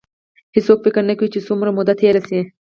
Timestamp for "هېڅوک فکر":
0.55-1.01